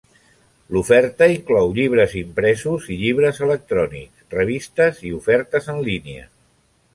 [0.75, 6.27] L'oferta inclou llibres impresos i llibres electrònics, revistes i ofertes en línia.